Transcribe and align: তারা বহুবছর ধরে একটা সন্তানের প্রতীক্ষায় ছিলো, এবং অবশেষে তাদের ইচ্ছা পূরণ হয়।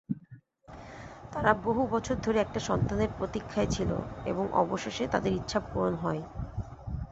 তারা 1.33 1.51
বহুবছর 1.65 2.17
ধরে 2.21 2.37
একটা 2.41 2.59
সন্তানের 2.59 3.09
প্রতীক্ষায় 3.17 3.69
ছিলো, 3.71 3.97
এবং 4.25 4.45
অবশেষে 4.53 5.03
তাদের 5.07 5.31
ইচ্ছা 5.33 5.59
পূরণ 5.67 5.93
হয়। 5.95 6.21